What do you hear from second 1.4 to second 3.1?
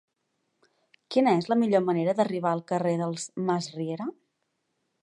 és la millor manera d'arribar al carrer